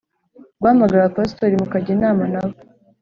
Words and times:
Guhamagara 0.59 0.99
abapasitori 1.03 1.55
mukajya 1.61 1.89
inama 1.97 2.23
nabo 2.33 2.57